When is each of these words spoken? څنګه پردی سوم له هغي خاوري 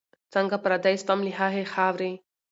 څنګه 0.33 0.55
پردی 0.63 0.95
سوم 1.03 1.19
له 1.25 1.31
هغي 1.39 1.63
خاوري 1.73 2.11